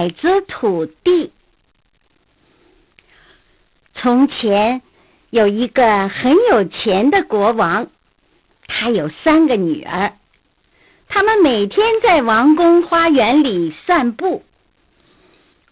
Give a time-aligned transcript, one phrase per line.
[0.00, 1.30] 矮子土地。
[3.92, 4.80] 从前
[5.28, 7.86] 有一个很有钱的国王，
[8.66, 10.14] 他有三个女儿，
[11.06, 14.42] 他们每天在王宫花园里散步。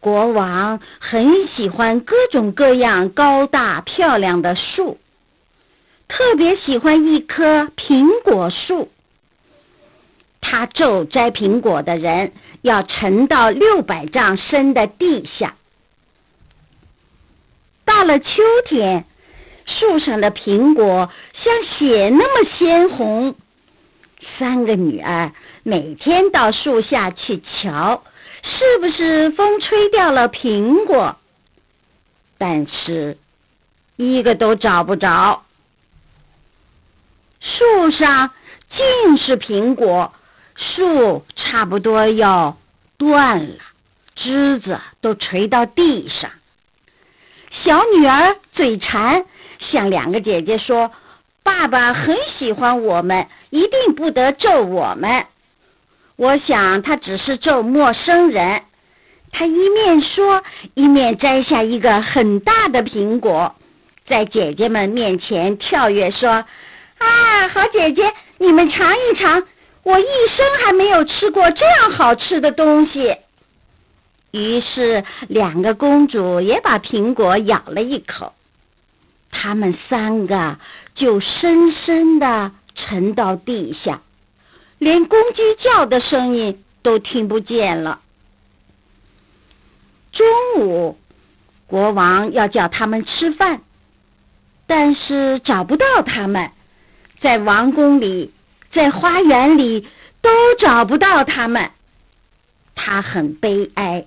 [0.00, 4.98] 国王很喜欢各种各样高大漂亮的树，
[6.08, 8.90] 特别喜欢一棵苹果树。
[10.50, 15.54] 他咒摘苹果的人要沉到六百丈深的地下。
[17.84, 19.04] 到了秋天，
[19.64, 23.36] 树上的苹果像血那么鲜红。
[24.38, 25.30] 三个女儿
[25.62, 28.02] 每天到树下去瞧。
[28.42, 31.16] 是不是风吹掉了苹果？
[32.38, 33.16] 但是
[33.94, 35.44] 一个都找不着。
[37.38, 38.32] 树上
[38.68, 40.12] 尽是苹果，
[40.60, 42.58] 树差不多要
[42.98, 43.54] 断了，
[44.14, 46.30] 枝子都垂到地上。
[47.50, 49.24] 小女儿嘴馋，
[49.58, 50.92] 向两个姐姐说
[51.42, 55.24] ：“爸爸很喜欢我们，一定不得咒我们。”
[56.16, 58.62] 我想他只是咒陌生人。
[59.32, 63.54] 他一面说，一面摘下一个很大的苹果，
[64.06, 66.44] 在姐姐们面前跳跃说
[66.98, 69.42] ：“啊，好姐姐，你们尝一尝，
[69.82, 73.16] 我一生还没有吃过这样好吃的东西。”
[74.32, 78.32] 于是，两个公主也把苹果咬了一口，
[79.30, 80.56] 她们三个
[80.94, 84.02] 就深深的沉到地下。
[84.78, 88.00] 连公鸡叫的声音都听不见了。
[90.12, 90.26] 中
[90.58, 90.96] 午，
[91.66, 93.60] 国王要叫他们吃饭，
[94.66, 96.52] 但是找不到他们，
[97.20, 98.32] 在王宫里，
[98.72, 99.88] 在花园里
[100.20, 101.70] 都找不到他们。
[102.74, 104.06] 他很悲哀，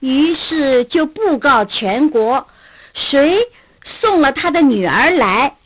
[0.00, 2.46] 于是就布告全国：
[2.94, 3.38] 谁
[3.84, 5.56] 送了他的女儿来，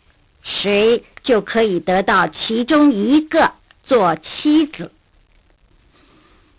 [0.43, 3.53] 谁就可以得到其中一个。
[3.87, 4.91] 做妻子，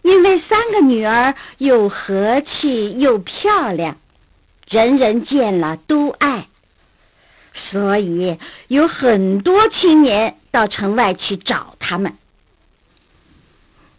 [0.03, 3.97] 因为三个女儿又和气又漂亮，
[4.69, 6.45] 人人见了都爱，
[7.51, 12.13] 所以有很多青年到城外去找他们。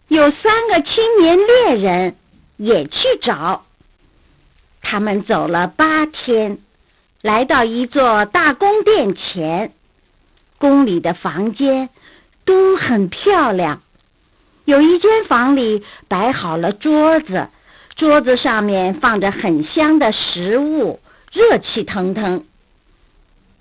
[0.07, 2.15] 有三个青年猎人
[2.57, 3.63] 也去找，
[4.81, 6.57] 他们走了八天，
[7.21, 9.71] 来到一座大宫殿前，
[10.57, 11.89] 宫里的房间。
[12.47, 13.81] 都很漂亮，
[14.63, 17.49] 有一间房里摆好了桌子，
[17.97, 21.01] 桌子上面放着很香的食物，
[21.33, 22.45] 热气腾腾。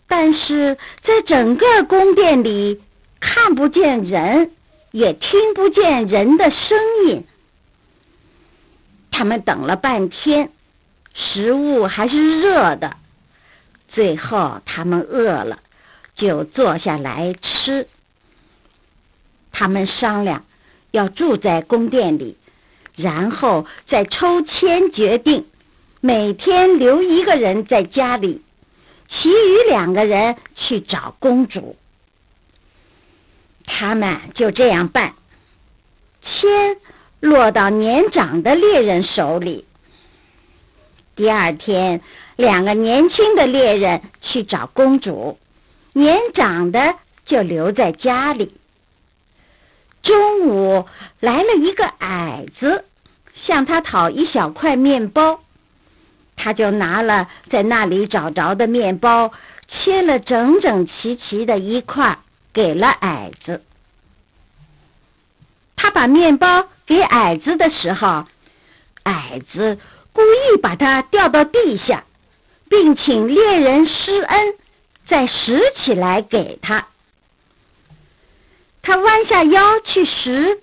[0.06, 2.80] 但是在整个宫殿里
[3.20, 4.50] 看不见人，
[4.92, 7.24] 也听不见人的声音。
[9.10, 10.50] 他们等了半天，
[11.14, 12.96] 食物还是热的。
[13.88, 15.58] 最后他们饿了，
[16.14, 17.88] 就坐下来吃。
[19.52, 20.44] 他们商量
[20.90, 22.36] 要住在宫殿里，
[22.94, 25.46] 然后再抽签决定，
[26.00, 28.42] 每天留一个人在家里，
[29.08, 31.76] 其余两个人去找公主。
[33.66, 35.14] 他们就这样办，
[36.22, 36.76] 签
[37.20, 39.64] 落到年长的猎人手里。
[41.14, 42.00] 第二天，
[42.36, 45.38] 两个年轻的猎人去找公主，
[45.92, 46.94] 年长的
[47.24, 48.54] 就留在家里。
[50.02, 50.86] 中午
[51.20, 52.84] 来了一个矮子，
[53.34, 55.40] 向他讨一小块面包，
[56.36, 59.32] 他就拿了在那里找着的面包，
[59.66, 62.18] 切了整整齐齐的一块，
[62.56, 63.62] 给了矮子。
[65.76, 68.24] 他把面包给矮子的时候，
[69.02, 69.78] 矮子
[70.14, 72.04] 故意把它掉到地下，
[72.70, 74.54] 并请猎人施恩，
[75.06, 76.86] 再拾起来给他。
[78.80, 80.58] 他弯下腰去拾，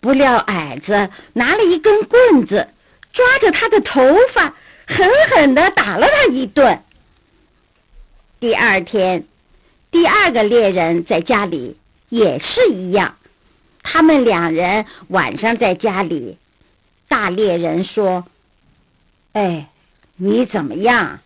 [0.00, 2.68] 不料矮子拿了一根棍子，
[3.12, 4.02] 抓着他的头
[4.34, 4.52] 发，
[4.88, 6.82] 狠狠的打了他一顿。
[8.40, 9.26] 第二天，
[9.90, 11.76] 第二个猎人在家里
[12.08, 13.16] 也是一样，
[13.82, 16.36] 他们两人晚上在家里，
[17.08, 18.24] 大猎人说
[19.32, 19.68] ：“哎，
[20.16, 21.20] 你怎么样？”“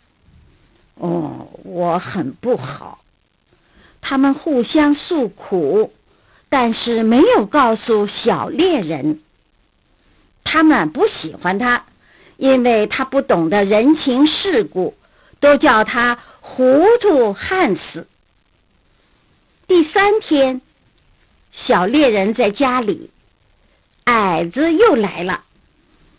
[0.96, 3.00] 哦，我很不好。”
[4.00, 5.93] 他们互相诉苦。
[6.50, 9.19] 但是没有告诉小猎人，
[10.44, 11.84] 他们不喜欢他，
[12.37, 14.94] 因为他不懂得人情世故，
[15.40, 18.06] 都叫他糊涂汉子。
[19.66, 20.61] 第三天，
[21.52, 23.11] 小猎人在家里，
[24.05, 25.43] 矮子又来了，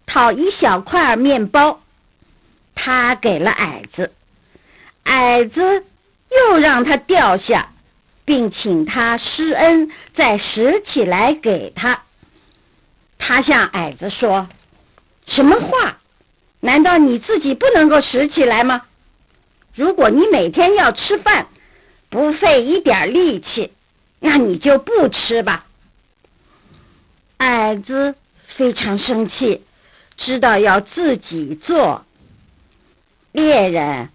[0.08, 1.80] 讨一小块面包，
[2.74, 4.12] 他给了矮子，
[5.04, 5.84] 矮子
[6.32, 7.70] 又让他掉下，
[8.26, 12.02] 并请他施恩，再拾起来给他。
[13.20, 14.50] 他向矮子说
[15.28, 16.00] ：“什么话？
[16.62, 18.82] 难道你自己不能够拾起来吗？
[19.76, 21.48] 如果你每天要吃饭，
[22.16, 23.74] 不费一点力气，
[24.22, 25.66] 那你就不吃吧。”
[27.40, 28.16] 矮子
[28.56, 29.66] 非常生气，
[30.16, 32.06] 知道要自己做。
[33.34, 34.08] 猎人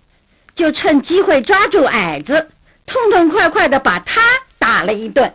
[0.57, 2.49] 就趁机会抓住矮子，
[2.87, 4.23] 痛痛快快的把他
[4.59, 5.35] 打了一顿。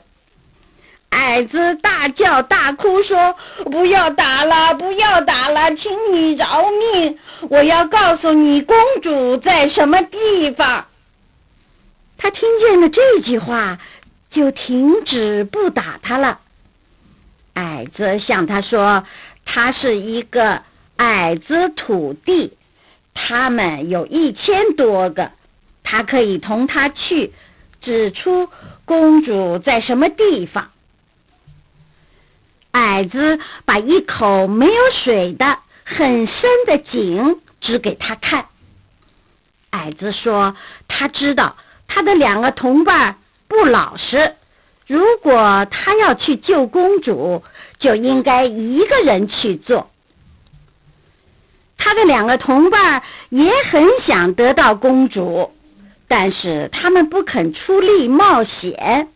[1.12, 3.36] 矮子大叫大哭说
[3.70, 7.20] ：“不要打了，不要打了，请你饶命！
[7.48, 10.88] 我要告诉你公主在什么地方。”
[12.26, 13.78] 他听见了这句话，
[14.32, 16.40] 就停止不打他了。
[17.54, 19.06] 矮子向他说
[19.46, 20.64] ：“他是一个
[20.96, 22.58] 矮子土地，
[23.14, 25.34] 他们有一千多个，
[25.84, 27.32] 他可以同他去，
[27.80, 28.50] 指出
[28.86, 30.72] 公主在什么地方。”
[32.74, 38.48] 矮子把一口没有水的很深的井指给他看。
[39.70, 40.58] 矮子说
[40.90, 41.56] ：“他知道
[41.88, 43.18] 他的两个同伴
[43.48, 44.34] 不老实。”
[44.88, 47.42] 如果他要去救公主，
[47.80, 49.90] 就应该一个人去做。
[51.76, 55.52] 他的两个同伴也很想得到公主，
[56.08, 59.08] 但是他们不肯出力冒险。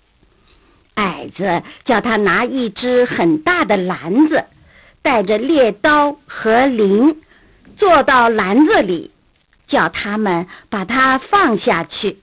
[0.96, 4.46] 矮子叫他拿一只很大的篮子，
[5.04, 7.22] 带着猎刀和铃，
[7.78, 9.12] 坐到篮子里，
[9.68, 12.18] 叫他们把它放下去。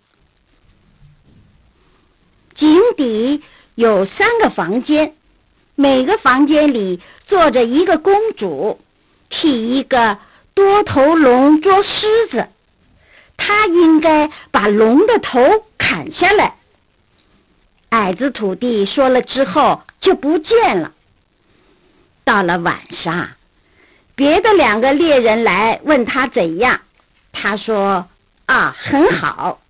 [2.57, 3.43] 井底
[3.75, 5.13] 有三个房间，
[5.75, 8.81] 每个房间里坐着一个公主，
[9.29, 10.19] 替一个
[10.55, 12.49] 多头龙捉狮子。
[13.37, 16.55] 他应该把龙的头砍下来。
[17.91, 20.93] 矮子土地说了之后就不见了。
[22.25, 23.29] 到了晚上，
[24.15, 26.81] 别的两个猎人来问他怎样，
[27.33, 28.07] 他说
[28.47, 29.61] ：“啊，很好。”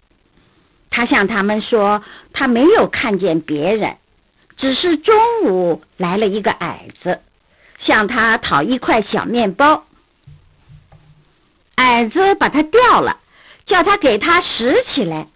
[0.96, 2.02] 他向他们说，
[2.32, 3.98] 他没有看见别人，
[4.56, 7.20] 只是中午来了一个矮子，
[7.78, 9.84] 向他讨一块小面包。
[11.74, 13.18] 矮子把他掉了，
[13.66, 15.26] 叫他给他拾起来，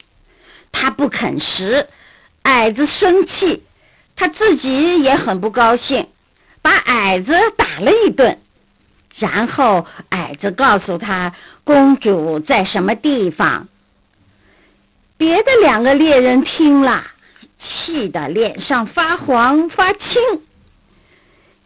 [0.73, 1.87] 他不肯拾。
[2.41, 3.63] 矮子生气，
[4.17, 6.09] 他自己也很不高兴，
[6.63, 8.39] 把矮子打了一顿。
[9.19, 11.35] 然后矮子告诉他
[11.65, 13.69] 公主在什么地方。
[15.21, 17.05] 别的两个猎人听了，
[17.59, 20.01] 气得脸上发黄发青。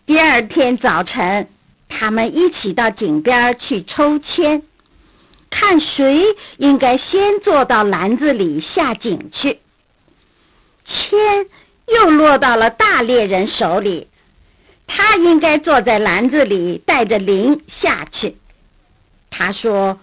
[0.06, 1.46] 第二天早晨，
[1.88, 4.60] 他们一起到井边去抽签，
[5.50, 6.24] 看谁
[6.56, 9.60] 应该先坐到篮子里下井去。
[10.84, 11.46] 签
[11.86, 14.08] 又落到了大猎人手里，
[14.88, 18.34] 他应该坐在篮子里，带着铃下去。
[19.30, 20.00] 他说：“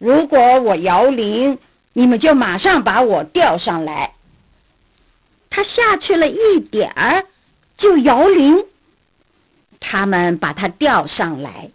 [0.00, 1.56] 如果我摇铃。”
[1.98, 4.12] 你们就马上把我吊上来。
[5.48, 7.24] 他下去了一点儿，
[7.78, 8.62] 就摇铃。
[9.80, 11.70] 他们把他吊上来。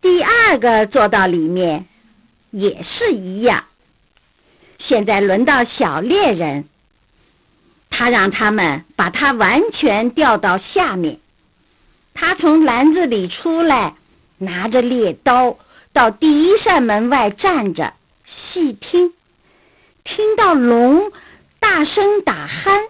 [0.00, 1.84] 第二个坐到里面，
[2.50, 3.64] 也是一样。
[4.78, 6.64] 现在轮到小猎人，
[7.90, 11.18] 他让他们把他完全吊到下面。
[12.14, 13.96] 他从篮子里出来，
[14.38, 15.58] 拿着猎刀，
[15.92, 17.92] 到第一扇门外站着。
[18.34, 19.12] 细听，
[20.04, 21.12] 听到龙
[21.58, 22.88] 大声打鼾，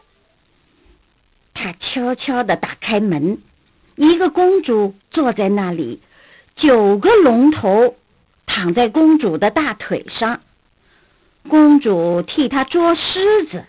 [1.52, 3.38] 他悄悄的打开门，
[3.96, 6.00] 一个公主坐在那里，
[6.54, 7.96] 九个龙头
[8.46, 10.40] 躺在公主的大腿上，
[11.48, 13.64] 公主替他捉狮子，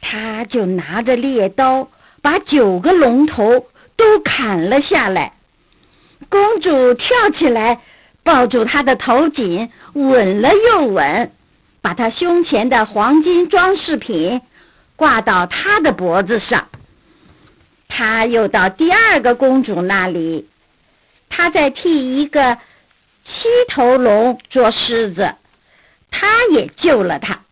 [0.00, 1.88] 他就拿着猎刀
[2.20, 5.32] 把九个龙头都砍了下来，
[6.28, 7.80] 公主跳起来。
[8.26, 11.30] 抱住他的头颈，吻了又吻，
[11.80, 14.42] 把他胸前的黄金装饰品
[14.96, 16.66] 挂到他的脖子上。
[17.86, 20.48] 他又到第二个公主那里，
[21.28, 22.58] 他在替一个
[23.24, 25.36] 七头龙捉狮子，
[26.10, 27.42] 他也救了他。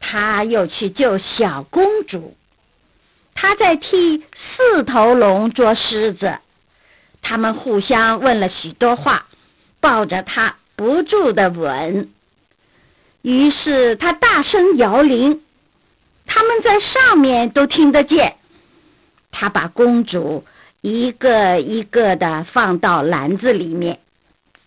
[0.00, 2.36] 他又去救小公主，
[3.36, 6.38] 他在替四头龙捉狮子，
[7.22, 9.26] 他们互相问了许多话。
[9.84, 12.08] 抱着他不住的吻，
[13.20, 15.42] 于是他大声摇铃，
[16.24, 18.36] 他们在上面都听得见。
[19.30, 20.46] 他把公主
[20.80, 23.98] 一个一个的放到篮子里面，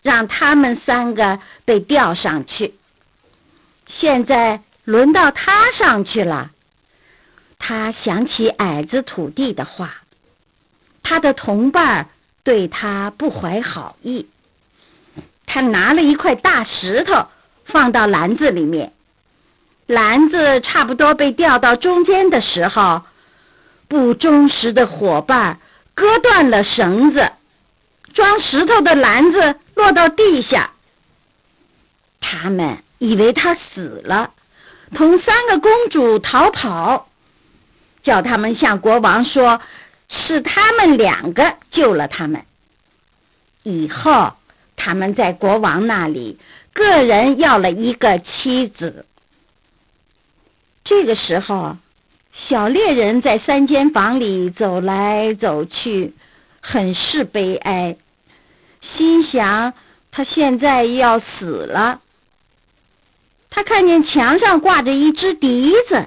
[0.02, 2.74] 让他们三个被吊上去。
[3.88, 6.52] 现在轮到他上去了。
[7.58, 9.96] 他想起矮子土地的话，
[11.02, 12.08] 他的同伴
[12.44, 14.28] 对他不怀好意。
[15.50, 17.26] 他拿了一块大石头
[17.64, 18.92] 放到篮子里面，
[19.86, 23.02] 篮子差不多被吊到中间的时候，
[23.88, 25.58] 不忠实的伙伴
[25.94, 27.32] 割断了绳子，
[28.12, 30.70] 装石头的篮子落到地下。
[32.20, 34.30] 他们以为他死了，
[34.94, 37.08] 同三个公主逃跑，
[38.02, 39.62] 叫他们向国王说，
[40.10, 42.42] 是他们两个救了他们。
[43.62, 44.34] 以后。
[44.78, 46.38] 他们在国王那里，
[46.72, 49.04] 个人要了一个妻子。
[50.84, 51.76] 这个时候，
[52.32, 56.14] 小猎人在三间房里走来走去，
[56.62, 57.96] 很是悲哀，
[58.80, 59.74] 心想
[60.12, 62.00] 他现在要死了。
[63.50, 66.06] 他看见墙上挂着一只笛子，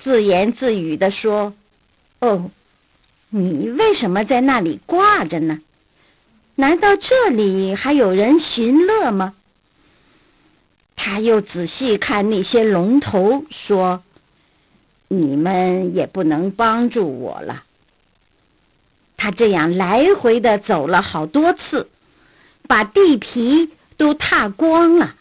[0.00, 1.52] 自言自语的说
[2.20, 2.50] ：“哦，
[3.30, 5.58] 你为什么在那里挂着呢？”
[6.56, 9.34] 难道这里还有人寻乐吗？
[10.96, 14.02] 他又仔细看那些龙头，说
[15.08, 17.64] ：“你们也不能帮助我了。”
[19.18, 21.88] 他这样来回的走了好多次，
[22.68, 25.14] 把地皮都踏光了。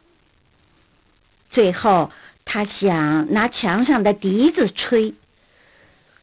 [1.50, 2.12] 最后，
[2.46, 5.14] 他想拿墙上的笛子吹，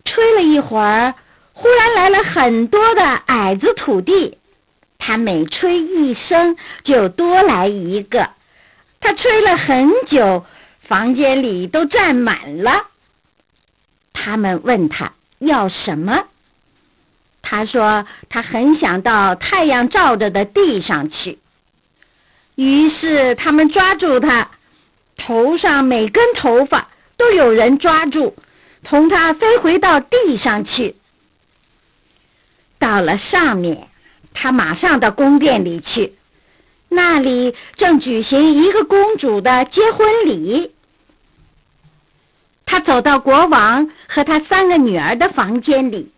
[0.04, 1.14] 吹了一会儿，
[1.52, 4.38] 忽然来了很多的矮子土地。
[5.10, 8.30] 他每吹一声，就多来一个。
[9.00, 10.46] 他吹了很久，
[10.82, 12.84] 房间里都站满了。
[14.12, 16.26] 他们问他要什么，
[17.42, 21.40] 他说他很想到太阳照着的地上去。
[22.54, 24.48] 于是他们抓住他，
[25.16, 26.86] 头上每根头发
[27.16, 28.36] 都有人抓住，
[28.84, 30.94] 同他飞回到地上去。
[32.78, 33.89] 到了上面。
[34.32, 36.14] 他马上到宫殿里去，
[36.88, 40.70] 那里正举行一个公主的结婚礼。
[42.64, 46.12] 他走到国王和他三个女儿的房间里，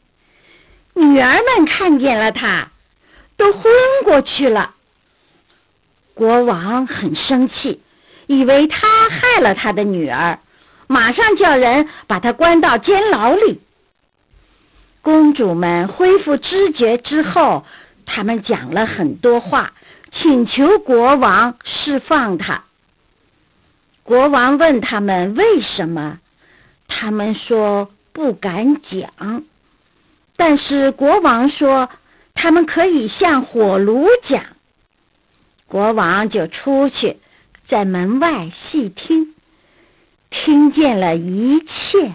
[0.95, 2.71] 女儿们看见了他，
[3.39, 3.73] 都昏
[4.05, 4.75] 过去了。
[6.15, 7.81] 国王很生气，
[8.27, 10.39] 以为他害了他的女儿，
[10.87, 13.63] 马上叫人把他关到监牢里。
[15.01, 17.65] 公主们恢复知觉之后。
[18.07, 19.73] 他们讲了很多话，
[20.11, 22.65] 请求国王释放他。
[24.03, 26.19] 国王问他们为什么，
[26.89, 29.45] 他们说不敢讲。
[30.37, 31.89] 但是国王说
[32.35, 34.45] 他们可以向火炉讲。
[35.67, 37.19] 国王就出去，
[37.69, 39.35] 在门外细听，
[40.31, 42.13] 听见了一切。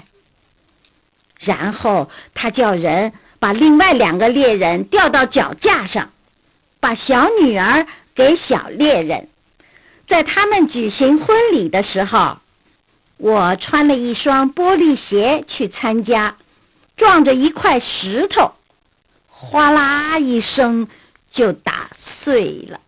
[1.39, 3.13] 然后他叫人。
[3.39, 6.09] 把另外两个猎人吊到脚架上，
[6.79, 9.27] 把小女儿给小猎人。
[10.07, 12.37] 在他们举行婚礼的时候，
[13.17, 16.35] 我穿了一双玻璃鞋去参加，
[16.95, 18.53] 撞着一块石头，
[19.29, 20.87] 哗啦一声
[21.31, 22.79] 就打碎了。